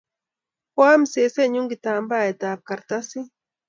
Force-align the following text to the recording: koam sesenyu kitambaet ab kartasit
koam 0.75 1.01
sesenyu 1.13 1.61
kitambaet 1.71 2.41
ab 2.51 2.59
kartasit 2.67 3.27